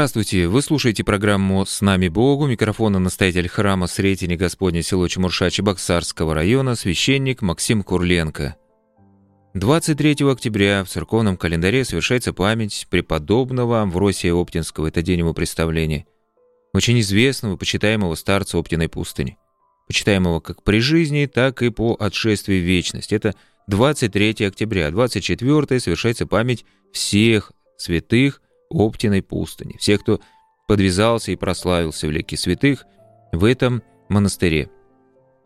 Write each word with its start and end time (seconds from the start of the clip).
Здравствуйте, 0.00 0.46
вы 0.46 0.62
слушаете 0.62 1.04
программу 1.04 1.66
«С 1.66 1.82
нами 1.82 2.08
Богу». 2.08 2.46
Микрофона 2.46 2.98
настоятель 2.98 3.48
храма 3.48 3.86
Сретения 3.86 4.34
Господня 4.34 4.82
село 4.82 5.06
Чемурша 5.06 5.50
Чебоксарского 5.50 6.32
района, 6.32 6.74
священник 6.74 7.42
Максим 7.42 7.82
Курленко. 7.82 8.56
23 9.52 10.16
октября 10.26 10.84
в 10.84 10.88
церковном 10.88 11.36
календаре 11.36 11.84
совершается 11.84 12.32
память 12.32 12.86
преподобного 12.88 13.82
Амвросия 13.82 14.32
Оптинского, 14.32 14.86
это 14.86 15.02
день 15.02 15.18
его 15.18 15.34
представления, 15.34 16.06
очень 16.72 16.98
известного, 17.00 17.58
почитаемого 17.58 18.14
старца 18.14 18.56
Оптиной 18.56 18.88
пустыни, 18.88 19.36
почитаемого 19.86 20.40
как 20.40 20.62
при 20.62 20.80
жизни, 20.80 21.26
так 21.26 21.60
и 21.60 21.68
по 21.68 21.94
отшествии 22.00 22.58
в 22.58 22.64
вечность. 22.64 23.12
Это 23.12 23.34
23 23.66 24.46
октября, 24.46 24.90
24 24.92 25.78
совершается 25.78 26.24
память 26.24 26.64
всех 26.90 27.52
святых 27.76 28.40
Оптиной 28.70 29.22
пустыни, 29.22 29.76
всех, 29.78 30.00
кто 30.00 30.20
подвязался 30.66 31.32
и 31.32 31.36
прославился 31.36 32.06
в 32.06 32.10
лике 32.10 32.36
святых 32.36 32.86
в 33.32 33.44
этом 33.44 33.82
монастыре. 34.08 34.70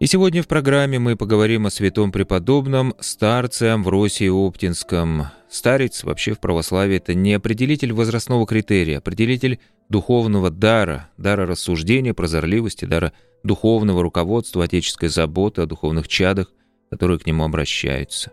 И 0.01 0.07
сегодня 0.07 0.43
в 0.43 0.49
программе 0.49 0.99
мы 0.99 1.17
поговорим 1.17 1.67
о 1.67 1.71
святом 1.71 2.13
преподобном 2.13 2.95
старце 3.01 3.71
Амвросии 3.71 4.29
Оптинском. 4.29 5.29
Старец 5.49 6.05
вообще 6.05 6.35
в 6.35 6.41
православии 6.41 6.97
это 6.97 7.15
не 7.15 7.33
определитель 7.33 7.93
возрастного 7.93 8.47
критерия, 8.47 8.99
определитель 8.99 9.61
духовного 9.89 10.51
дара, 10.51 11.09
дара 11.17 11.47
рассуждения, 11.47 12.13
прозорливости, 12.13 12.85
дара 12.85 13.13
духовного 13.45 14.03
руководства, 14.03 14.65
отеческой 14.65 15.09
заботы 15.09 15.63
о 15.63 15.67
духовных 15.67 16.09
чадах, 16.09 16.53
которые 16.91 17.19
к 17.19 17.27
нему 17.27 17.45
обращаются. 17.45 18.33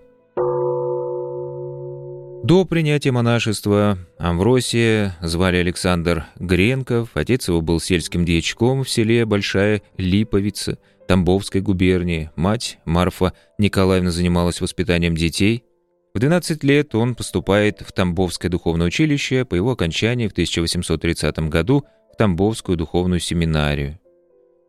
До 2.43 2.65
принятия 2.65 3.11
монашества 3.11 3.99
Амвросия 4.17 5.15
звали 5.21 5.57
Александр 5.57 6.25
Гренков, 6.37 7.09
отец 7.13 7.47
его 7.47 7.61
был 7.61 7.79
сельским 7.79 8.25
дьячком 8.25 8.83
в 8.83 8.89
селе 8.89 9.25
Большая 9.25 9.81
Липовица– 9.97 10.77
Тамбовской 11.11 11.59
губернии. 11.59 12.31
Мать, 12.37 12.79
Марфа 12.85 13.33
Николаевна, 13.57 14.11
занималась 14.11 14.61
воспитанием 14.61 15.13
детей. 15.13 15.65
В 16.13 16.19
12 16.19 16.63
лет 16.63 16.95
он 16.95 17.15
поступает 17.15 17.81
в 17.81 17.91
Тамбовское 17.91 18.49
духовное 18.49 18.87
училище, 18.87 19.43
по 19.43 19.55
его 19.55 19.71
окончании 19.71 20.29
в 20.29 20.31
1830 20.31 21.49
году 21.49 21.85
в 22.13 22.15
Тамбовскую 22.17 22.77
духовную 22.77 23.19
семинарию. 23.19 23.99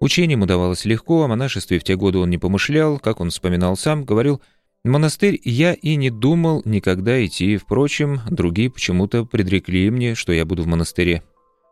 Учение 0.00 0.32
ему 0.32 0.46
давалось 0.46 0.84
легко, 0.84 1.22
о 1.22 1.28
монашестве 1.28 1.78
в 1.78 1.84
те 1.84 1.94
годы 1.94 2.18
он 2.18 2.28
не 2.28 2.38
помышлял, 2.38 2.98
как 2.98 3.20
он 3.20 3.30
вспоминал 3.30 3.76
сам, 3.76 4.04
говорил 4.04 4.42
«Монастырь 4.84 5.40
я 5.44 5.74
и 5.74 5.94
не 5.94 6.10
думал 6.10 6.62
никогда 6.64 7.24
идти, 7.24 7.56
впрочем, 7.56 8.20
другие 8.28 8.70
почему-то 8.70 9.24
предрекли 9.24 9.90
мне, 9.90 10.14
что 10.14 10.32
я 10.32 10.44
буду 10.44 10.62
в 10.62 10.66
монастыре». 10.66 11.22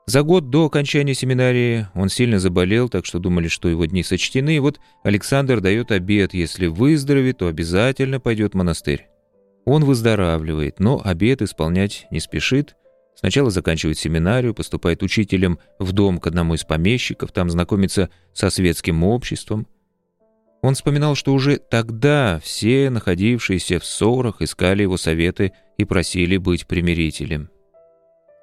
За 0.06 0.22
год 0.22 0.50
до 0.50 0.64
окончания 0.64 1.14
семинарии 1.14 1.86
он 1.94 2.08
сильно 2.08 2.41
заболел, 2.41 2.89
так 2.89 3.06
что 3.06 3.19
думали, 3.19 3.48
что 3.48 3.69
его 3.69 3.84
дни 3.84 4.02
сочтены, 4.02 4.56
и 4.56 4.58
вот 4.58 4.80
Александр 5.05 5.61
дает 5.61 5.92
обет, 5.92 6.34
если 6.34 6.67
выздоровеет, 6.67 7.39
то 7.39 7.47
обязательно 7.47 8.19
пойдет 8.19 8.55
в 8.55 8.56
монастырь. 8.56 9.06
Он 9.64 9.84
выздоравливает, 9.84 10.80
но 10.80 11.00
обет 11.05 11.42
исполнять 11.42 12.06
не 12.11 12.19
спешит. 12.19 12.77
Сначала 13.14 13.50
заканчивает 13.50 13.98
семинарию, 13.98 14.55
поступает 14.55 15.02
учителем 15.02 15.58
в 15.78 15.92
дом 15.92 16.19
к 16.19 16.27
одному 16.27 16.55
из 16.55 16.64
помещиков, 16.64 17.33
там 17.33 17.50
знакомится 17.50 18.11
со 18.33 18.50
светским 18.50 19.05
обществом. 19.05 19.67
Он 20.62 20.75
вспоминал, 20.75 21.14
что 21.14 21.33
уже 21.33 21.56
тогда 21.56 22.41
все, 22.42 22.90
находившиеся 22.90 23.79
в 23.79 23.85
ссорах, 23.85 24.42
искали 24.42 24.83
его 24.83 24.96
советы 24.96 25.52
и 25.79 25.85
просили 25.85 26.36
быть 26.36 26.67
примирителем. 26.67 27.48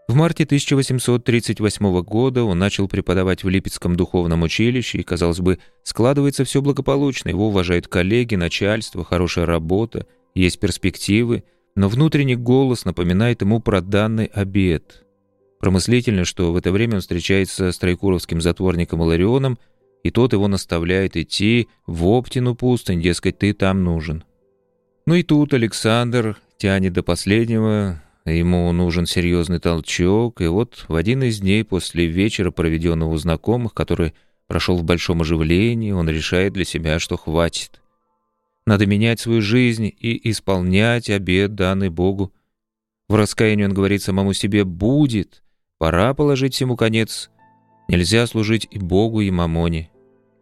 В 0.07 0.15
марте 0.15 0.45
1838 0.45 2.01
года 2.01 2.43
он 2.43 2.57
начал 2.57 2.87
преподавать 2.87 3.43
в 3.43 3.49
Липецком 3.49 3.97
духовном 3.97 4.41
училище, 4.43 4.99
и, 4.99 5.03
казалось 5.03 5.41
бы, 5.41 5.59
складывается 5.83 6.45
все 6.45 6.61
благополучно. 6.61 7.29
Его 7.29 7.49
уважают 7.49 7.89
коллеги, 7.89 8.35
начальство, 8.35 9.03
хорошая 9.03 9.45
работа, 9.45 10.07
есть 10.33 10.59
перспективы, 10.61 11.43
но 11.75 11.89
внутренний 11.89 12.37
голос 12.37 12.85
напоминает 12.85 13.41
ему 13.41 13.59
про 13.59 13.81
данный 13.81 14.25
обед. 14.27 15.03
Промыслительно, 15.59 16.23
что 16.23 16.53
в 16.53 16.55
это 16.55 16.71
время 16.71 16.95
он 16.95 17.01
встречается 17.01 17.73
с 17.73 17.77
троекуровским 17.77 18.39
затворником 18.39 19.03
Иларионом, 19.03 19.59
и 20.03 20.11
тот 20.11 20.33
его 20.33 20.47
наставляет 20.47 21.17
идти 21.17 21.67
в 21.85 22.05
Оптину 22.05 22.55
пустынь, 22.55 23.01
дескать, 23.01 23.39
ты 23.39 23.53
там 23.53 23.83
нужен. 23.83 24.23
Ну 25.05 25.15
и 25.15 25.23
тут 25.23 25.53
Александр 25.53 26.37
тянет 26.57 26.93
до 26.93 27.03
последнего, 27.03 28.01
Ему 28.33 28.69
нужен 28.73 29.05
серьезный 29.05 29.59
толчок, 29.59 30.41
и 30.41 30.47
вот 30.47 30.83
в 30.89 30.95
один 30.95 31.23
из 31.23 31.39
дней 31.39 31.63
после 31.63 32.07
вечера, 32.07 32.51
проведенного 32.51 33.11
у 33.11 33.17
знакомых, 33.17 33.73
который 33.73 34.13
прошел 34.47 34.77
в 34.77 34.83
большом 34.83 35.21
оживлении, 35.21 35.93
он 35.93 36.09
решает 36.09 36.51
для 36.51 36.65
себя, 36.65 36.99
что 36.99 37.15
хватит. 37.15 37.81
Надо 38.65 38.85
менять 38.85 39.21
свою 39.21 39.41
жизнь 39.41 39.85
и 39.97 40.29
исполнять 40.29 41.09
обет, 41.09 41.55
данный 41.55 41.89
Богу. 41.89 42.33
В 43.07 43.15
раскаянии 43.15 43.63
он 43.63 43.73
говорит 43.73 44.01
самому 44.01 44.33
себе 44.33 44.65
«будет», 44.65 45.41
пора 45.77 46.13
положить 46.13 46.53
всему 46.53 46.75
конец. 46.75 47.29
Нельзя 47.87 48.27
служить 48.27 48.67
и 48.69 48.79
Богу, 48.79 49.21
и 49.21 49.31
Мамоне. 49.31 49.89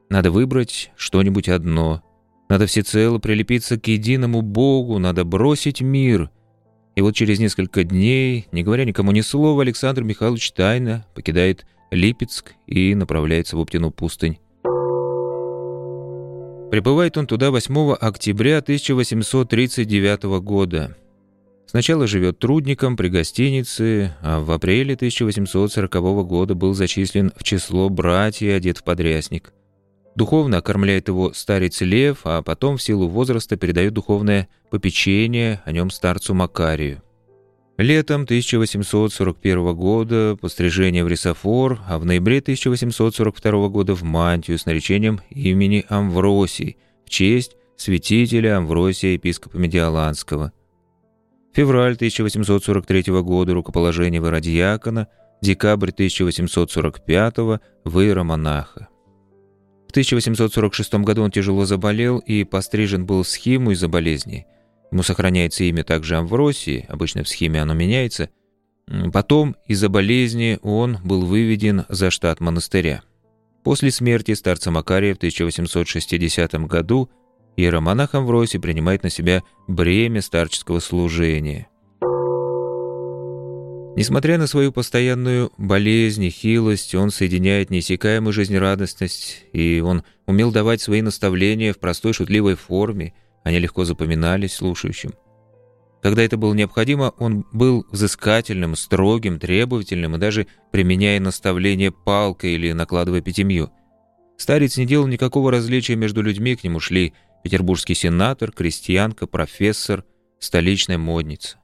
Надо 0.09 0.31
выбрать 0.31 0.91
что-нибудь 0.95 1.49
одно. 1.49 2.03
Надо 2.49 2.67
всецело 2.67 3.17
прилепиться 3.19 3.79
к 3.79 3.87
единому 3.87 4.41
Богу, 4.41 4.99
надо 4.99 5.23
бросить 5.25 5.81
мир— 5.81 6.29
и 6.95 7.01
вот 7.01 7.13
через 7.13 7.39
несколько 7.39 7.83
дней, 7.83 8.47
не 8.53 8.63
говоря 8.63 8.85
никому 8.85 9.11
ни 9.11 9.19
слова, 9.21 9.61
Александр 9.61 10.03
Михайлович 10.03 10.51
тайно 10.53 11.05
покидает 11.13 11.65
Липецк 11.91 12.53
и 12.67 12.95
направляется 12.95 13.57
в 13.57 13.59
Оптину 13.59 13.91
пустынь. 13.91 14.39
Прибывает 16.71 17.17
он 17.17 17.27
туда 17.27 17.51
8 17.51 17.93
октября 17.99 18.59
1839 18.59 20.23
года. 20.41 20.95
Сначала 21.75 22.07
живет 22.07 22.39
трудником 22.39 22.95
при 22.95 23.09
гостинице, 23.09 24.15
а 24.21 24.39
в 24.39 24.49
апреле 24.51 24.93
1840 24.93 25.93
года 26.25 26.55
был 26.55 26.73
зачислен 26.73 27.33
в 27.35 27.43
число 27.43 27.89
братьев, 27.89 28.55
одет 28.55 28.77
в 28.77 28.83
подрясник– 28.85 29.51
Духовно 30.15 30.59
окормляет 30.59 31.09
его 31.09 31.33
старец 31.33 31.81
Лев, 31.81 32.21
а 32.23 32.41
потом 32.41 32.77
в 32.77 32.81
силу 32.81 33.09
возраста 33.09 33.57
передает 33.57 33.91
духовное 33.91 34.47
попечение 34.69 35.61
о 35.65 35.73
нем 35.73 35.89
старцу 35.89 36.33
Макарию. 36.33 37.03
Летом 37.77 38.21
1841 38.21 39.75
года 39.75 40.37
пострижение 40.39 41.03
в 41.03 41.09
рисофор, 41.09 41.81
а 41.89 41.99
в 41.99 42.05
ноябре 42.05 42.39
1842 42.39 43.67
года 43.67 43.95
в 43.95 44.03
мантию 44.03 44.57
с 44.57 44.65
наречением 44.65 45.19
имени 45.29 45.83
Амвросий 45.89 46.77
в 47.05 47.09
честь 47.09 47.57
святителя 47.75 48.59
Амвросия 48.59 49.11
епископа 49.15 49.57
Медиаланского. 49.57 50.53
Февраль 51.55 51.93
1843 51.93 53.21
года 53.21 53.53
рукоположение 53.53 54.19
в 54.19 54.27
иродиакона, 54.27 55.07
декабрь 55.41 55.91
1845 55.91 57.37
в 57.37 57.99
иеромонаха. 57.99 58.89
1846 59.95 60.95
году 60.95 61.23
он 61.23 61.31
тяжело 61.31 61.63
заболел 61.63 62.19
и 62.19 62.43
пострижен 62.43 63.05
был 63.05 63.23
в 63.23 63.29
схиму 63.29 63.71
из-за 63.71 63.87
болезни. 63.87 64.45
Ему 64.91 65.03
сохраняется 65.03 65.63
имя 65.63 65.85
также 65.85 66.17
Амвросии, 66.17 66.85
обычно 66.89 67.23
в 67.23 67.29
схеме 67.29 67.61
оно 67.61 67.73
меняется. 67.73 68.29
Потом 69.13 69.55
из-за 69.65 69.87
болезни 69.87 70.59
он 70.61 70.97
был 71.05 71.25
выведен 71.25 71.85
за 71.87 72.11
штат 72.11 72.41
монастыря. 72.41 73.03
После 73.63 73.91
смерти 73.91 74.33
старца 74.33 74.69
Макария 74.69 75.13
в 75.13 75.17
1860 75.17 76.53
году 76.67 77.09
иеромонах 77.57 78.15
Амвросий 78.15 78.59
принимает 78.59 79.03
на 79.03 79.09
себя 79.09 79.43
бремя 79.67 80.21
старческого 80.21 80.79
служения– 80.79 81.67
Несмотря 83.95 84.37
на 84.37 84.45
свою 84.45 84.73
постоянную 84.73 85.53
болезнь 85.57 86.25
и 86.25 86.29
хилость, 86.29 86.93
он 86.95 87.11
соединяет 87.11 87.69
неиссякаемую 87.69 88.33
жизнерадостность, 88.33 89.45
и 89.53 89.79
он 89.79 90.03
умел 90.25 90.51
давать 90.51 90.81
свои 90.81 91.01
наставления 91.01 91.71
в 91.71 91.79
простой 91.79 92.11
шутливой 92.11 92.55
форме, 92.55 93.13
они 93.45 93.57
легко 93.57 93.85
запоминались 93.85 94.55
слушающим. 94.55 95.13
Когда 96.03 96.23
это 96.23 96.35
было 96.35 96.53
необходимо, 96.53 97.13
он 97.19 97.45
был 97.53 97.87
взыскательным, 97.89 98.75
строгим, 98.75 99.39
требовательным 99.39 100.17
и 100.17 100.19
даже 100.19 100.47
применяя 100.73 101.21
наставление 101.21 101.91
палкой 101.91 102.55
или 102.55 102.73
накладывая 102.73 103.21
пятимью. 103.21 103.71
Старец 104.37 104.75
не 104.75 104.85
делал 104.85 105.07
никакого 105.07 105.51
различия 105.51 105.95
между 105.95 106.21
людьми, 106.21 106.57
к 106.57 106.65
нему 106.65 106.81
шли 106.81 107.13
петербургский 107.45 107.93
сенатор, 107.93 108.51
крестьянка, 108.51 109.27
профессор, 109.27 110.03
столичная 110.39 110.97
модница. 110.97 111.59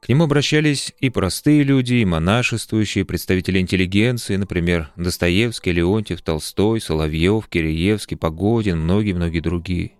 К 0.00 0.08
нему 0.08 0.24
обращались 0.24 0.94
и 1.00 1.10
простые 1.10 1.64
люди, 1.64 1.94
и 1.94 2.04
монашествующие, 2.04 3.04
представители 3.04 3.58
интеллигенции, 3.58 4.36
например, 4.36 4.92
Достоевский, 4.94 5.72
Леонтьев, 5.72 6.22
Толстой, 6.22 6.80
Соловьев, 6.80 7.48
Киреевский, 7.48 8.16
Погодин, 8.16 8.78
многие-многие 8.78 9.40
другие. 9.40 9.94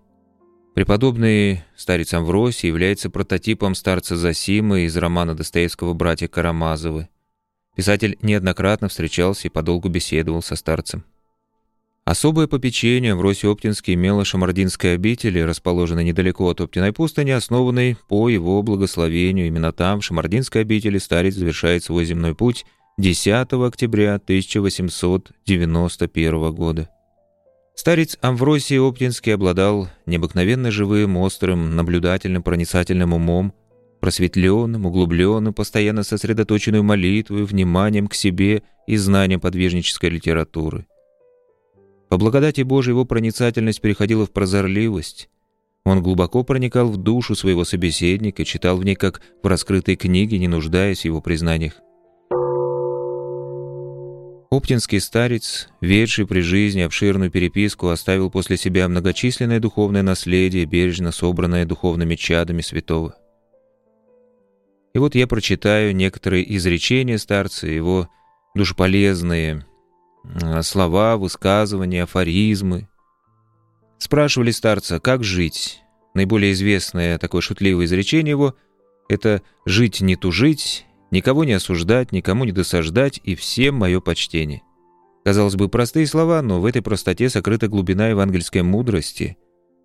Преподобный 0.76 1.64
старец 1.74 2.14
Амвросий 2.14 2.68
является 2.68 3.10
прототипом 3.10 3.74
старца 3.74 4.16
Зосимы 4.16 4.82
из 4.82 4.96
романа 4.96 5.34
Достоевского 5.34 5.94
«Братья 5.94 6.28
Карамазовы». 6.28 7.08
Писатель 7.74 8.18
неоднократно 8.22 8.86
встречался 8.86 9.48
и 9.48 9.50
подолгу 9.50 9.88
беседовал 9.88 10.42
со 10.42 10.54
старцем. 10.54 11.04
Особое 12.04 12.48
попечение 12.48 13.14
в 13.14 13.20
Росе-Оптинске 13.20 13.94
имела 13.94 14.24
Шамардинская 14.24 14.96
обитель, 14.96 15.40
расположенная 15.44 16.02
недалеко 16.02 16.50
от 16.50 16.60
Оптиной 16.60 16.92
пустыни, 16.92 17.30
основанной 17.30 17.96
по 18.08 18.28
его 18.28 18.60
благословению. 18.64 19.46
Именно 19.46 19.70
там, 19.72 20.00
в 20.00 20.04
Шамардинской 20.04 20.62
обители, 20.62 20.98
старец 20.98 21.34
завершает 21.34 21.84
свой 21.84 22.04
земной 22.04 22.34
путь 22.34 22.66
10 22.98 23.52
октября 23.52 24.16
1891 24.16 26.52
года. 26.52 26.88
Старец 27.76 28.18
Амвросий 28.20 28.80
Оптинский 28.80 29.34
обладал 29.34 29.88
необыкновенно 30.04 30.72
живым, 30.72 31.16
острым, 31.18 31.76
наблюдательным, 31.76 32.42
проницательным 32.42 33.14
умом, 33.14 33.52
просветленным, 34.00 34.86
углубленным, 34.86 35.54
постоянно 35.54 36.02
сосредоточенную 36.02 36.82
молитвой, 36.82 37.44
вниманием 37.44 38.08
к 38.08 38.14
себе 38.14 38.64
и 38.88 38.96
знанием 38.96 39.38
подвижнической 39.40 40.10
литературы. 40.10 40.84
По 42.12 42.18
благодати 42.18 42.60
Божией 42.60 42.92
его 42.92 43.06
проницательность 43.06 43.80
переходила 43.80 44.26
в 44.26 44.32
прозорливость. 44.32 45.30
Он 45.86 46.02
глубоко 46.02 46.44
проникал 46.44 46.88
в 46.88 46.98
душу 46.98 47.34
своего 47.34 47.64
собеседника, 47.64 48.44
читал 48.44 48.76
в 48.76 48.84
ней 48.84 48.96
как 48.96 49.22
в 49.42 49.46
раскрытой 49.46 49.96
книге, 49.96 50.38
не 50.38 50.46
нуждаясь 50.46 51.00
в 51.00 51.04
его 51.06 51.22
признаниях. 51.22 51.72
Оптинский 54.50 55.00
старец, 55.00 55.70
ведший 55.80 56.26
при 56.26 56.40
жизни 56.40 56.82
обширную 56.82 57.30
переписку, 57.30 57.88
оставил 57.88 58.30
после 58.30 58.58
себя 58.58 58.88
многочисленное 58.88 59.58
духовное 59.58 60.02
наследие, 60.02 60.66
бережно 60.66 61.12
собранное 61.12 61.64
духовными 61.64 62.16
чадами 62.16 62.60
святого. 62.60 63.16
И 64.92 64.98
вот 64.98 65.14
я 65.14 65.26
прочитаю 65.26 65.96
некоторые 65.96 66.54
изречения 66.58 67.16
старца, 67.16 67.68
его 67.68 68.10
душеполезные, 68.54 69.64
слова, 70.62 71.16
высказывания, 71.16 72.04
афоризмы. 72.04 72.88
Спрашивали 73.98 74.50
старца, 74.50 75.00
как 75.00 75.24
жить. 75.24 75.82
Наиболее 76.14 76.52
известное 76.52 77.18
такое 77.18 77.40
шутливое 77.40 77.86
изречение 77.86 78.30
его— 78.30 78.54
это 79.08 79.42
«жить 79.64 80.00
не 80.00 80.16
тужить, 80.16 80.86
никого 81.10 81.44
не 81.44 81.52
осуждать, 81.52 82.12
никому 82.12 82.44
не 82.44 82.52
досаждать 82.52 83.20
и 83.24 83.34
всем 83.34 83.76
мое 83.76 84.00
почтение». 84.00 84.62
Казалось 85.24 85.54
бы, 85.54 85.68
простые 85.68 86.06
слова, 86.06 86.42
но 86.42 86.60
в 86.60 86.66
этой 86.66 86.82
простоте 86.82 87.30
сокрыта 87.30 87.68
глубина 87.68 88.08
евангельской 88.08 88.62
мудрости. 88.62 89.36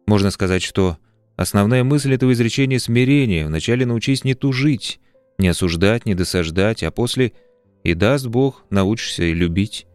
Можно 0.07 0.31
сказать, 0.31 0.63
что 0.63 0.97
основная 1.35 1.83
мысль 1.83 2.15
этого 2.15 2.33
изречения— 2.33 2.79
смирение. 2.79 3.45
Вначале 3.45 3.85
научись 3.85 4.23
не 4.23 4.33
тужить, 4.33 4.99
не 5.37 5.49
осуждать, 5.49 6.05
не 6.05 6.15
досаждать, 6.15 6.81
а 6.83 6.91
после— 6.91 7.33
и 7.87 7.93
даст 7.93 8.27
Бог, 8.27 8.65
научишься 8.69 9.23
и 9.23 9.33
любить. 9.33 9.87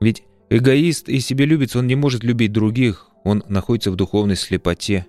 Ведь 0.00 0.24
эгоист 0.48 1.08
и 1.08 1.20
себелюбец, 1.20 1.76
он 1.76 1.86
не 1.86 1.94
может 1.94 2.24
любить 2.24 2.52
других, 2.52 3.10
он 3.24 3.44
находится 3.48 3.90
в 3.90 3.96
духовной 3.96 4.36
слепоте. 4.36 5.06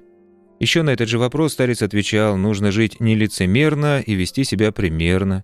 Еще 0.60 0.84
на 0.84 0.92
этот 0.92 1.10
же 1.10 1.18
вопрос 1.18 1.54
старец 1.54 1.82
отвечал, 1.82 2.38
нужно 2.38 2.72
жить 2.72 3.00
нелицемерно 3.00 4.02
и 4.02 4.14
вести 4.14 4.44
себя 4.44 4.72
примерно. 4.72 5.44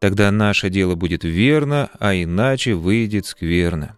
Тогда 0.00 0.30
наше 0.30 0.68
дело 0.68 0.96
будет 0.96 1.24
верно, 1.24 1.88
а 1.98 2.14
иначе 2.14 2.74
выйдет 2.74 3.24
скверно. 3.24 3.96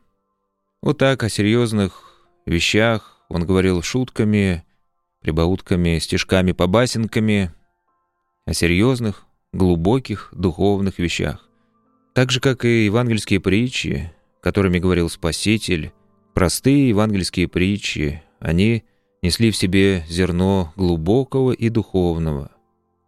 Вот 0.83 0.99
так 0.99 1.25
о 1.25 1.29
серьезных 1.29 2.29
вещах 2.45 3.25
он 3.29 3.45
говорил 3.45 3.83
шутками, 3.83 4.65
прибаутками, 5.21 5.99
стишками-побасенками, 5.99 7.51
о 8.45 8.55
серьезных, 8.55 9.27
глубоких 9.53 10.29
духовных 10.33 11.01
вещах. 11.01 11.49
Так 12.15 12.31
же, 12.31 12.39
как 12.39 12.65
и 12.65 12.85
евангельские 12.85 13.41
притчи, 13.41 14.13
которыми 14.41 14.79
говорил 14.79 15.09
Спаситель, 15.09 15.93
простые 16.35 16.91
евангельские 16.91 17.49
притчи, 17.49 18.23
они 18.39 18.85
несли 19.23 19.51
в 19.51 19.57
себе 19.57 20.05
зерно 20.09 20.73
глубокого 20.77 21.53
и 21.53 21.69
духовного, 21.69 22.51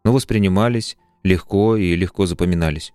но 0.04 0.12
воспринимались 0.12 0.96
легко 1.22 1.76
и 1.76 1.94
легко 1.94 2.26
запоминались. 2.26 2.92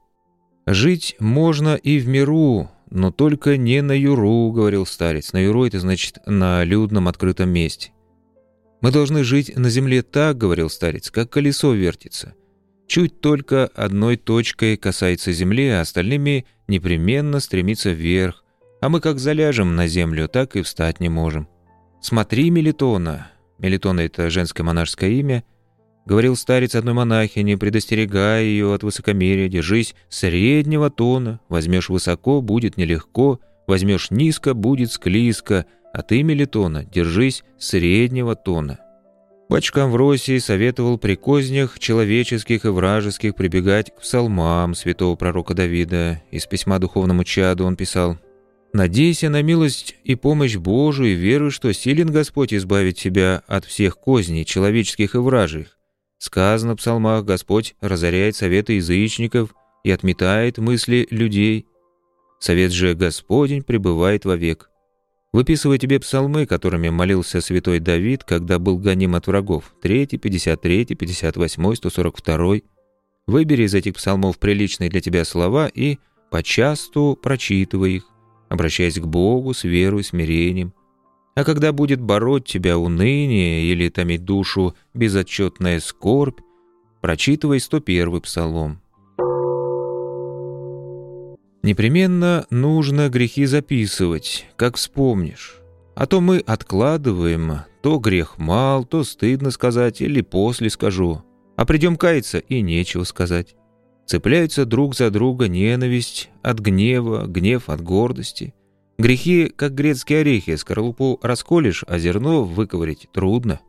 «Жить 0.65 1.15
можно 1.19 1.75
и 1.75 1.99
в 1.99 2.07
миру, 2.07 2.69
но 2.89 3.11
только 3.11 3.57
не 3.57 3.81
на 3.81 3.91
юру»,— 3.91 4.51
говорил 4.53 4.85
старец. 4.85 5.33
«На 5.33 5.39
юру— 5.43 5.65
это 5.65 5.79
значит 5.79 6.19
на 6.25 6.63
людном 6.63 7.07
открытом 7.07 7.49
месте». 7.49 7.91
«Мы 8.81 8.91
должны 8.91 9.23
жить 9.23 9.55
на 9.55 9.69
земле 9.69 10.03
так»,— 10.03 10.37
говорил 10.39 10.69
старец,— 10.69 11.11
«как 11.11 11.29
колесо 11.29 11.73
вертится. 11.73 12.33
Чуть 12.87 13.21
только 13.21 13.67
одной 13.67 14.17
точкой 14.17 14.77
касается 14.77 15.31
земли, 15.31 15.69
а 15.69 15.81
остальными 15.81 16.45
непременно 16.67 17.39
стремится 17.39 17.91
вверх, 17.91 18.43
а 18.81 18.89
мы 18.89 18.99
как 18.99 19.19
заляжем 19.19 19.75
на 19.75 19.87
землю, 19.87 20.27
так 20.27 20.55
и 20.55 20.61
встать 20.61 20.99
не 20.99 21.09
можем. 21.09 21.47
«Смотри, 22.01 22.49
Мелитона!» 22.49 23.31
Мелитона— 23.57 24.01
это 24.01 24.29
женское 24.29 24.63
монашеское 24.63 25.11
имя. 25.11 25.43
Говорил 26.05 26.35
старец 26.35 26.75
одной 26.75 26.93
монахине, 26.93 27.57
предостерегая 27.57 28.43
ее 28.43 28.73
от 28.73 28.83
высокомерия. 28.83 29.47
«Держись 29.47 29.95
среднего 30.09 30.89
тона. 30.89 31.39
Возьмешь 31.47 31.87
высоко— 31.87 32.41
будет 32.43 32.75
нелегко. 32.75 33.39
Возьмешь 33.67 34.11
низко— 34.11 34.53
будет 34.53 34.91
склизко. 34.91 35.65
А 35.93 36.01
ты, 36.01 36.23
Мелитона, 36.23 36.83
держись 36.83 37.43
среднего 37.57 38.35
тона». 38.35 38.79
Батюшка 39.53 39.83
Амвросий 39.83 40.39
советовал 40.39 40.97
при 40.97 41.13
кознях 41.13 41.77
человеческих 41.77 42.65
и 42.65 42.69
вражеских 42.69 43.35
прибегать 43.35 43.95
к 43.95 44.01
псалмам 44.01 44.73
святого 44.73 45.15
пророка 45.15 45.53
Давида. 45.53 46.23
Из 46.31 46.47
письма 46.47 46.79
духовному 46.79 47.23
чаду 47.23 47.65
он 47.65 47.75
писал 47.75 48.17
«Надейся 48.73 49.29
на 49.29 49.43
милость 49.43 49.95
и 50.03 50.15
помощь 50.15 50.55
Божию 50.55 51.11
и 51.11 51.13
веруй, 51.13 51.51
что 51.51 51.71
силен 51.71 52.11
Господь 52.11 52.51
избавить 52.51 52.97
тебя 52.97 53.43
от 53.45 53.65
всех 53.65 53.99
козней 53.99 54.43
человеческих 54.43 55.13
и 55.13 55.19
вражьих. 55.19 55.77
Сказано 56.17 56.73
в 56.73 56.77
псалмах, 56.77 57.23
Господь 57.23 57.75
разоряет 57.79 58.35
советы 58.35 58.73
язычников 58.73 59.53
и 59.83 59.91
отметает 59.91 60.57
мысли 60.57 61.07
людей. 61.11 61.67
Совет 62.39 62.71
же 62.71 62.95
Господень 62.95 63.61
пребывает 63.61 64.25
вовек. 64.25 64.71
Выписываю 65.33 65.79
тебе 65.79 65.99
псалмы, 65.99 66.45
которыми 66.45 66.89
молился 66.89 67.41
святой 67.41 67.79
Давид, 67.79 68.23
когда 68.23 68.59
был 68.59 68.77
гоним 68.77 69.15
от 69.15 69.25
врагов. 69.25 69.73
3, 69.81 70.05
53, 70.05 70.85
58, 70.95 71.75
142. 71.75 72.55
Выбери 73.25 73.63
из 73.63 73.73
этих 73.73 73.95
псалмов 73.95 74.37
приличные 74.37 74.91
для 74.91 75.01
тебя 75.01 75.25
слова 75.25 75.67
и 75.67 75.97
почасту 76.29 77.17
прочитывай 77.19 77.95
их, 77.95 78.07
обращаясь 78.49 78.99
к 78.99 79.05
Богу 79.05 79.55
с 79.55 79.63
верой 79.63 80.03
смирением. 80.03 80.71
А 81.33 81.43
когда 81.43 81.71
будет 81.71 81.99
бороть 81.99 82.45
тебя 82.45 82.77
уныние 82.77 83.63
или 83.63 83.89
томить 83.89 84.23
душу 84.23 84.75
безотчетная 84.93 85.79
скорбь, 85.79 86.41
прочитывай 87.01 87.59
101 87.59 88.21
псалом. 88.21 88.82
Непременно 91.63 92.45
нужно 92.49 93.07
грехи 93.07 93.45
записывать, 93.45 94.47
как 94.57 94.75
вспомнишь. 94.75 95.61
А 95.95 96.05
то 96.07 96.19
мы 96.19 96.39
откладываем, 96.39 97.59
то 97.81 97.99
грех 97.99 98.37
мал, 98.37 98.83
то 98.83 99.05
стыдно 99.05 99.49
сказать 99.49 100.01
или 100.01 100.19
после 100.19 100.69
скажу. 100.69 101.23
А 101.55 101.65
придем 101.65 101.95
каяться 101.95 102.39
и 102.39 102.61
нечего 102.61 103.05
сказать. 103.05 103.55
Цепляются 104.05 104.65
друг 104.65 104.95
за 104.95 105.09
друга 105.09 105.47
ненависть 105.47 106.29
от 106.41 106.59
гнева, 106.59 107.25
гнев 107.27 107.69
от 107.69 107.79
гордости. 107.79 108.53
Грехи, 108.97 109.47
как 109.55 109.73
грецкие 109.73 110.19
орехи, 110.19 110.57
скорлупу 110.57 111.17
расколешь, 111.23 111.85
а 111.87 111.97
зерно 111.97 112.43
выковырить 112.43 113.07
трудно. 113.13 113.61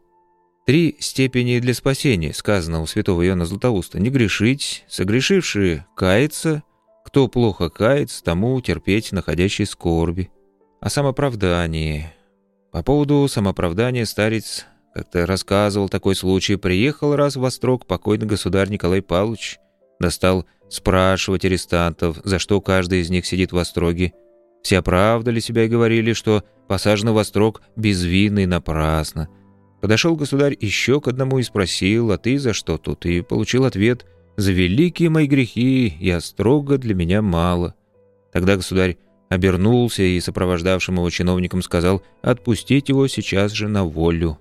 Три 0.66 0.96
степени 0.98 1.60
для 1.60 1.74
спасения, 1.74 2.32
сказано 2.32 2.82
у 2.82 2.86
святого 2.86 3.24
Иоанна 3.24 3.44
Златоуста. 3.44 4.00
Не 4.00 4.10
грешить, 4.10 4.84
согрешившие 4.88 5.86
каяться– 5.94 6.64
кто 7.04 7.28
плохо 7.28 7.68
кается, 7.68 8.24
тому 8.24 8.60
терпеть 8.60 9.12
находящей 9.12 9.66
скорби. 9.66 10.30
О 10.80 10.90
самоправдании. 10.90 12.12
По 12.72 12.82
поводу 12.82 13.28
самоправдания 13.28 14.04
старец 14.04 14.66
как-то 14.94 15.26
рассказывал 15.26 15.88
такой 15.88 16.16
случай. 16.16 16.56
Приехал 16.56 17.14
раз 17.14 17.36
в 17.36 17.40
Вострок 17.40 17.86
покойный 17.86 18.26
государь 18.26 18.68
Николай 18.68 19.02
Павлович. 19.02 19.58
Достал 20.00 20.46
спрашивать 20.68 21.44
арестантов, 21.44 22.18
за 22.24 22.38
что 22.38 22.60
каждый 22.60 23.00
из 23.00 23.10
них 23.10 23.26
сидит 23.26 23.52
в 23.52 23.58
Остроге. 23.58 24.12
Все 24.62 24.78
оправдали 24.78 25.40
себя 25.40 25.64
и 25.64 25.68
говорили, 25.68 26.14
что 26.14 26.42
посажено 26.68 27.12
в 27.12 27.18
Острог 27.18 27.62
безвинно 27.76 28.40
и 28.40 28.46
напрасно. 28.46 29.28
Подошел 29.80 30.16
государь 30.16 30.56
еще 30.58 31.00
к 31.00 31.08
одному 31.08 31.38
и 31.38 31.42
спросил, 31.42 32.10
а 32.10 32.18
ты 32.18 32.38
за 32.38 32.54
что 32.54 32.78
тут? 32.78 33.04
И 33.04 33.20
получил 33.20 33.66
ответ, 33.66 34.06
за 34.36 34.52
великие 34.52 35.10
мои 35.10 35.26
грехи 35.26 35.96
я 36.00 36.20
строго 36.20 36.78
для 36.78 36.94
меня 36.94 37.22
мало». 37.22 37.74
Тогда 38.32 38.56
государь 38.56 38.96
обернулся 39.28 40.02
и 40.02 40.20
сопровождавшим 40.20 40.96
его 40.96 41.10
чиновникам 41.10 41.62
сказал 41.62 42.02
отпустить 42.22 42.88
его 42.88 43.06
сейчас 43.08 43.52
же 43.52 43.68
на 43.68 43.84
волю. 43.84 44.38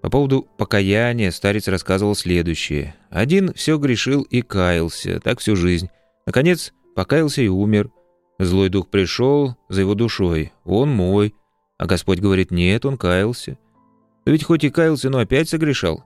По 0.00 0.10
поводу 0.10 0.46
покаяния 0.58 1.30
старец 1.30 1.66
рассказывал 1.66 2.14
следующее. 2.14 2.94
Один 3.08 3.54
все 3.54 3.78
грешил 3.78 4.22
и 4.22 4.42
каялся, 4.42 5.18
так 5.20 5.40
всю 5.40 5.56
жизнь. 5.56 5.88
Наконец, 6.26 6.74
покаялся 6.94 7.40
и 7.40 7.48
умер. 7.48 7.90
Злой 8.38 8.68
дух 8.68 8.88
пришел 8.88 9.56
за 9.68 9.80
его 9.80 9.94
душой, 9.94 10.52
он 10.64 10.90
мой. 10.90 11.34
А 11.78 11.86
Господь 11.86 12.20
говорит, 12.20 12.50
нет, 12.50 12.84
он 12.84 12.98
каялся. 12.98 13.56
Да 14.26 14.32
ведь 14.32 14.44
хоть 14.44 14.64
и 14.64 14.70
каялся, 14.70 15.10
но 15.10 15.18
опять 15.18 15.48
согрешал. 15.48 16.04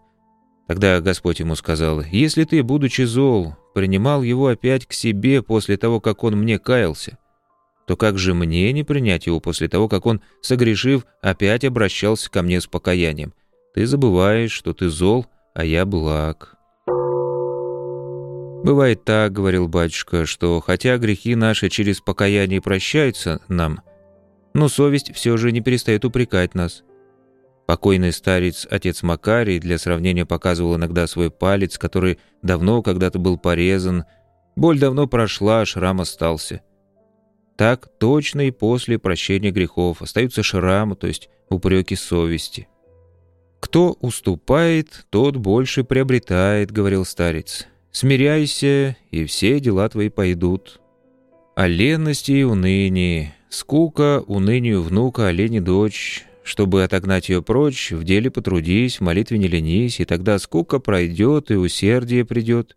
Тогда 0.69 1.01
Господь 1.01 1.41
ему 1.41 1.57
сказал, 1.57 2.03
если 2.03 2.45
ты, 2.45 2.63
будучи 2.63 3.03
зол, 3.03 3.57
принимал 3.75 4.23
его 4.23 4.49
опять 4.49 4.85
к 4.85 4.93
себе 4.93 5.43
после 5.43 5.79
того, 5.79 5.99
как 5.99 6.23
он 6.25 6.37
мне 6.37 6.59
каялся, 6.59 7.17
то 7.87 7.97
как 7.97 8.19
же 8.19 8.35
мне 8.35 8.71
не 8.75 8.85
принять 8.85 9.27
его 9.27 9.41
после 9.41 9.69
того, 9.69 9.89
как 9.89 10.05
он, 10.05 10.21
согрешив, 10.43 11.07
опять 11.23 11.65
обращался 11.65 12.31
ко 12.31 12.43
мне 12.43 12.61
с 12.61 12.67
покаянием? 12.67 13.33
Ты 13.75 13.87
забываешь, 13.87 14.53
что 14.53 14.75
ты 14.75 14.91
зол, 14.91 15.27
а 15.55 15.65
я 15.65 15.87
благ». 15.87 16.55
«Бывает 18.63 19.05
так,— 19.05 19.33
говорил 19.33 19.69
батюшка,— 19.69 20.27
что 20.27 20.61
хотя 20.61 20.99
грехи 20.99 21.35
наши 21.35 21.71
через 21.71 22.01
покаяние 22.01 22.61
прощаются 22.61 23.41
нам, 23.49 23.81
но 24.53 24.69
совесть 24.69 25.15
все 25.15 25.37
же 25.39 25.51
не 25.53 25.63
перестает 25.63 26.05
упрекать 26.05 26.55
нас. 26.55 26.83
Покойный 27.69 28.13
старец, 28.13 28.67
отец 28.71 29.03
Макарий, 29.03 29.59
для 29.59 29.77
сравнения 29.77 30.25
показывал 30.25 30.77
иногда 30.77 31.07
свой 31.07 31.31
палец, 31.31 31.77
который 31.77 32.19
давно 32.41 32.83
когда-то 32.83 33.19
был 33.19 33.37
порезан. 33.37 34.07
Боль 34.57 34.79
давно 34.79 35.07
прошла, 35.07 35.67
шрам 35.67 36.01
остался. 36.01 36.63
Так 37.59 37.87
точно 37.99 38.49
и 38.49 38.53
после 38.53 38.99
прощения 38.99 39.51
грехов 39.51 40.01
остаются 40.01 40.43
шрамы, 40.43 40.97
то 40.97 41.09
есть 41.09 41.29
упреки 41.51 41.95
совести. 41.95 42.69
«Кто 43.61 43.99
уступает, 44.01 45.05
тот 45.11 45.37
больше 45.37 45.85
приобретает»,— 45.85 46.71
говорил 46.73 47.05
старец. 47.05 47.67
«Смиряйся, 47.93 48.97
и 49.11 49.27
все 49.27 49.61
дела 49.61 49.91
твои 49.91 50.09
пойдут». 50.09 50.81
О 51.55 51.67
ленности 51.67 52.33
и 52.33 52.45
унынии, 52.45 53.35
скука, 53.51 54.25
унынию 54.27 54.81
внука, 54.81 55.27
олени 55.27 55.59
дочь. 55.59 56.25
Чтобы 56.49 56.83
отогнать 56.83 57.29
ее 57.29 57.43
прочь, 57.43 57.93
в 57.93 58.05
деле 58.05 58.31
потрудись, 58.31 58.97
в 58.97 59.01
молитве 59.03 59.37
не 59.37 59.49
ленись, 59.49 60.01
и 60.01 60.07
тогда 60.07 60.39
скука 60.39 60.79
пройдет, 60.79 61.51
и 61.51 61.57
усердие 61.57 62.25
придет. 62.25 62.75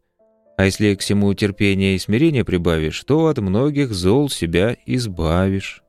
А 0.58 0.66
если 0.66 0.94
к 0.94 1.00
всему 1.00 1.34
терпение 1.34 1.96
и 1.96 1.98
смирение 1.98 2.44
прибавишь, 2.44 3.02
то 3.06 3.28
от 3.28 3.38
многих 3.38 3.94
зол 3.94 4.30
себя 4.30 4.76
избавишь 4.86 5.84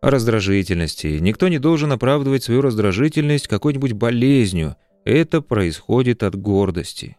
о 0.00 0.10
раздражительности. 0.10 1.18
Никто 1.20 1.48
не 1.48 1.58
должен 1.58 1.90
оправдывать 1.90 2.44
свою 2.44 2.60
раздражительность 2.60 3.48
какой-нибудь 3.48 3.94
болезнью. 3.94 4.76
Это 5.04 5.40
происходит 5.40 6.22
от 6.22 6.36
гордости. 6.36 7.16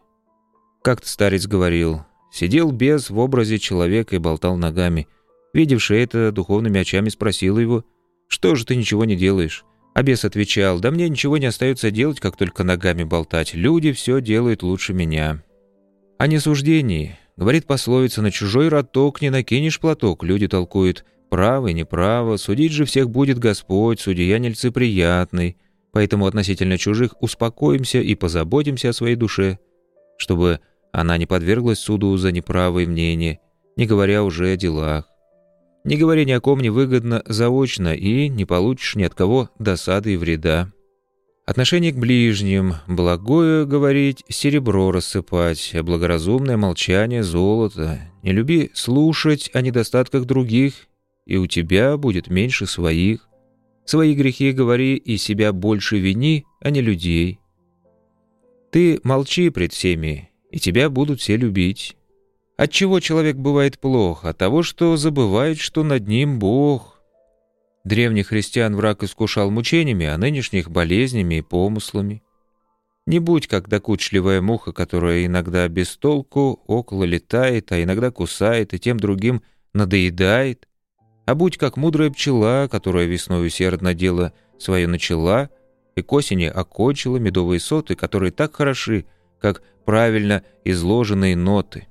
Как-то 0.82 1.10
старец 1.10 1.46
говорил, 1.46 2.06
сидел 2.32 2.70
бес 2.70 3.10
в 3.10 3.18
образе 3.18 3.58
человека 3.58 4.16
и 4.16 4.18
болтал 4.18 4.56
ногами. 4.56 5.08
Видевший 5.52 6.02
это, 6.02 6.32
духовными 6.32 6.80
очами 6.80 7.10
спросил 7.10 7.58
его, 7.58 7.84
«Что 8.28 8.54
же 8.54 8.64
ты 8.64 8.76
ничего 8.76 9.04
не 9.04 9.14
делаешь?» 9.14 9.66
А 9.96 10.02
бес 10.04 10.24
отвечал, 10.24 10.78
«Да 10.78 10.92
мне 10.92 11.08
ничего 11.08 11.38
не 11.38 11.46
остается 11.46 11.90
делать, 11.90 12.20
как 12.20 12.36
только 12.36 12.62
ногами 12.62 13.02
болтать. 13.02 13.54
Люди 13.54 13.90
все 13.90 14.20
делают 14.20 14.62
лучше 14.62 14.92
меня». 14.92 15.42
О 16.18 16.28
несуждении. 16.28 17.18
Говорит 17.36 17.66
пословица, 17.66 18.22
на 18.22 18.30
чужой 18.30 18.68
роток 18.68 19.20
не 19.20 19.30
накинешь 19.30 19.80
платок. 19.80 20.22
Люди 20.22 20.46
толкуют– 20.46 21.04
Право 21.28 21.68
и 21.68 21.74
неправо, 21.74 22.36
судить 22.36 22.72
же 22.72 22.84
всех 22.84 23.10
будет 23.10 23.38
Господь, 23.38 24.00
судья 24.00 24.38
нельцеприятный, 24.38 25.56
поэтому 25.92 26.26
относительно 26.26 26.78
чужих 26.78 27.20
успокоимся 27.20 28.00
и 28.00 28.14
позаботимся 28.14 28.90
о 28.90 28.92
своей 28.92 29.16
душе, 29.16 29.58
чтобы 30.18 30.60
она 30.92 31.18
не 31.18 31.26
подверглась 31.26 31.80
суду 31.80 32.16
за 32.16 32.30
неправое 32.30 32.86
мнение, 32.86 33.40
не 33.76 33.86
говоря 33.86 34.22
уже 34.22 34.52
о 34.52 34.56
делах. 34.56 35.08
Не 35.86 35.96
говори 35.96 36.24
ни 36.26 36.32
о 36.32 36.40
ком 36.40 36.58
невыгодно 36.58 37.22
заочно 37.26 37.94
и 37.94 38.28
не 38.28 38.44
получишь 38.44 38.96
ни 38.96 39.04
от 39.04 39.14
кого 39.14 39.50
досады 39.60 40.14
и 40.14 40.16
вреда. 40.16 40.72
Отношение 41.46 41.92
к 41.92 41.96
ближним, 41.96 42.74
благое 42.88 43.64
говорить, 43.66 44.24
серебро 44.28 44.90
рассыпать, 44.90 45.76
благоразумное 45.82 46.56
молчание— 46.56 47.22
золото. 47.24 48.00
Не 48.24 48.32
люби 48.32 48.72
слушать 48.74 49.48
о 49.52 49.60
недостатках 49.60 50.24
других 50.24 50.88
и 51.24 51.36
у 51.36 51.46
тебя 51.46 51.96
будет 51.96 52.28
меньше 52.28 52.66
своих. 52.66 53.28
Свои 53.84 54.14
грехи 54.14 54.50
говори 54.50 54.96
и 54.96 55.16
себя 55.16 55.52
больше 55.52 55.98
вини, 56.00 56.46
а 56.60 56.70
не 56.70 56.80
людей. 56.80 57.38
Ты 58.72 58.98
молчи 59.04 59.50
пред 59.50 59.72
всеми, 59.72 60.30
и 60.50 60.58
тебя 60.58 60.90
будут 60.90 61.20
все 61.20 61.36
любить. 61.36 61.96
От 62.56 62.70
чего 62.70 63.00
человек 63.00 63.36
бывает 63.36 63.78
плох? 63.78 64.24
От 64.24 64.38
того, 64.38 64.62
что 64.62 64.96
забывает, 64.96 65.58
что 65.58 65.82
над 65.82 66.08
ним 66.08 66.38
Бог. 66.38 67.02
Древних 67.84 68.28
христиан 68.28 68.74
враг 68.74 69.02
искушал 69.02 69.50
мучениями, 69.50 70.06
а 70.06 70.16
нынешних— 70.16 70.70
болезнями 70.72 71.36
и 71.36 71.42
помыслами. 71.42 72.22
Не 73.06 73.18
будь 73.20 73.46
как 73.46 73.68
докучливая 73.68 74.40
муха, 74.40 74.72
которая 74.72 75.26
иногда 75.26 75.68
без 75.68 75.96
толку 75.96 76.62
около 76.66 77.04
летает, 77.04 77.70
а 77.70 77.80
иногда 77.80 78.10
кусает 78.10 78.74
и 78.74 78.80
тем 78.80 78.98
другим 78.98 79.42
надоедает, 79.74 80.66
а 81.26 81.34
будь 81.34 81.58
как 81.58 81.76
мудрая 81.76 82.10
пчела, 82.10 82.68
которая 82.68 83.06
весной 83.06 83.46
усердно 83.46 83.94
дело 83.94 84.32
свое 84.58 84.86
начала, 84.86 85.50
и 85.94 86.02
к 86.02 86.12
осени 86.12 86.46
окончила 86.46 87.18
медовые 87.18 87.60
соты, 87.60 87.94
которые 87.94 88.32
так 88.32 88.56
хороши, 88.56 89.04
как 89.40 89.62
правильно 89.84 90.42
изложенные 90.64 91.36
ноты. 91.36 91.86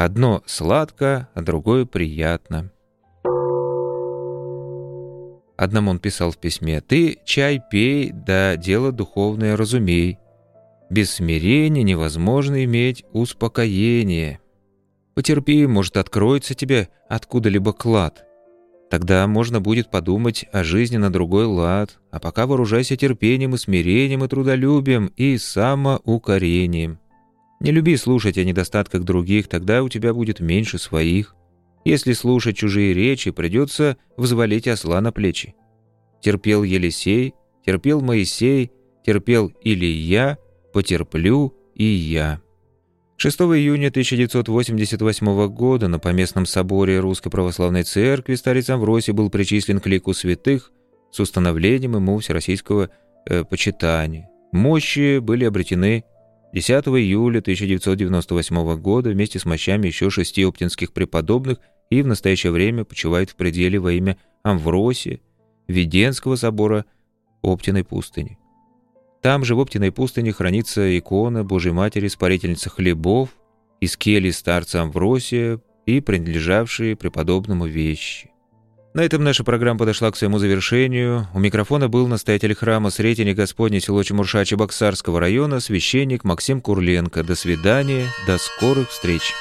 Одно 0.00 0.42
сладко, 0.46 1.28
а 1.34 1.42
другое 1.42 1.84
приятно. 1.84 2.72
Одному 5.58 5.90
он 5.90 5.98
писал 5.98 6.30
в 6.30 6.38
письме 6.38 6.80
«Ты 6.80 7.18
чай 7.26 7.60
пей, 7.70 8.10
да 8.10 8.56
дело 8.56 8.92
духовное 8.92 9.58
разумей. 9.58 10.16
Без 10.88 11.10
смирения 11.10 11.82
невозможно 11.82 12.64
иметь 12.64 13.04
успокоение. 13.12 14.40
Потерпи, 15.14 15.66
может, 15.66 15.98
откроется 15.98 16.54
тебе 16.54 16.88
откуда-либо 17.10 17.74
клад». 17.74 18.24
Тогда 18.88 19.26
можно 19.26 19.60
будет 19.60 19.90
подумать 19.90 20.46
о 20.50 20.64
жизни 20.64 20.96
на 20.96 21.12
другой 21.12 21.44
лад, 21.44 21.98
а 22.10 22.20
пока 22.20 22.46
вооружайся 22.46 22.96
терпением 22.96 23.54
и 23.54 23.58
смирением 23.58 24.24
и 24.24 24.28
трудолюбием 24.28 25.12
и 25.18 25.36
самоукорением. 25.36 26.99
Не 27.60 27.72
люби 27.72 27.96
слушать 27.96 28.38
о 28.38 28.44
недостатках 28.44 29.04
других, 29.04 29.46
тогда 29.46 29.82
у 29.82 29.88
тебя 29.90 30.14
будет 30.14 30.40
меньше 30.40 30.78
своих. 30.78 31.36
Если 31.84 32.14
слушать 32.14 32.56
чужие 32.56 32.94
речи, 32.94 33.30
придется 33.30 33.98
взвалить 34.16 34.66
осла 34.66 35.00
на 35.00 35.12
плечи. 35.12 35.54
Терпел 36.22 36.62
Елисей, 36.62 37.34
терпел 37.64 38.00
Моисей, 38.00 38.70
терпел 39.04 39.52
Илья, 39.62 40.38
потерплю 40.72 41.54
и 41.74 41.84
я. 41.84 42.40
6 43.18 43.40
июня 43.40 43.88
1988 43.88 45.48
года 45.48 45.88
на 45.88 45.98
Поместном 45.98 46.46
соборе 46.46 47.00
Русской 47.00 47.28
Православной 47.28 47.82
Церкви 47.82 48.34
старец 48.36 48.70
Амвросий 48.70 49.12
был 49.12 49.28
причислен 49.28 49.80
к 49.80 49.86
лику 49.86 50.14
святых 50.14 50.72
с 51.10 51.20
установлением 51.20 51.96
ему 51.96 52.18
всероссийского 52.18 52.88
э, 53.26 53.44
почитания. 53.44 54.30
Мощи 54.52 55.18
были 55.18 55.44
обретены 55.44 56.04
10 56.52 56.88
июля 56.88 57.38
1998 57.38 58.76
года 58.76 59.10
вместе 59.10 59.38
с 59.38 59.44
мощами 59.44 59.86
еще 59.86 60.10
шести 60.10 60.44
оптинских 60.44 60.92
преподобных 60.92 61.58
и 61.90 62.02
в 62.02 62.06
настоящее 62.06 62.52
время 62.52 62.84
почивает 62.84 63.30
в 63.30 63.36
пределе 63.36 63.78
во 63.78 63.92
имя 63.92 64.16
Амвросия 64.42 65.20
Веденского 65.68 66.36
собора 66.36 66.86
Оптиной 67.42 67.84
пустыни. 67.84 68.38
Там 69.22 69.44
же 69.44 69.54
в 69.54 69.60
Оптиной 69.60 69.92
пустыне 69.92 70.32
хранится 70.32 70.98
икона 70.98 71.44
Божьей 71.44 71.72
Матери 71.72 72.08
Спарительницы 72.08 72.70
хлебов 72.70 73.30
из 73.80 73.96
кельи 73.96 74.30
старца 74.30 74.82
Амвросия 74.82 75.60
и 75.86 76.00
принадлежавшие 76.00 76.96
преподобному 76.96 77.66
вещи. 77.66 78.29
На 78.92 79.02
этом 79.02 79.22
наша 79.22 79.44
программа 79.44 79.78
подошла 79.78 80.10
к 80.10 80.16
своему 80.16 80.38
завершению. 80.38 81.28
У 81.32 81.38
микрофона 81.38 81.88
был 81.88 82.08
настоятель 82.08 82.56
храма 82.56 82.90
Сретения 82.90 83.34
Господня 83.34 83.78
село 83.80 84.02
Чемурша 84.02 84.44
Чебоксарского 84.44 85.20
района, 85.20 85.60
священник 85.60 86.24
Максим 86.24 86.60
Курленко. 86.60 87.22
До 87.22 87.36
свидания, 87.36 88.08
до 88.26 88.36
скорых 88.38 88.90
встреч. 88.90 89.32